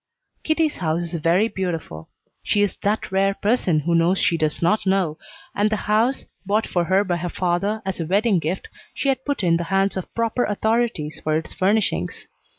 [0.43, 2.09] Kitty's house is very beautiful.
[2.41, 5.19] She is that rare person who knows she does not know,
[5.53, 9.23] and the house, bought for her by her father as a wedding gift, she had
[9.25, 12.29] put in the hands of proper authorities for its furnishings.